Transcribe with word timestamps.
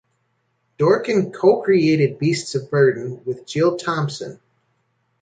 Dorkin 0.79 1.31
co-created 1.31 2.17
"Beasts 2.17 2.55
of 2.55 2.71
Burden" 2.71 3.23
with 3.23 3.45
Jill 3.45 3.77
Thompson. 3.77 4.39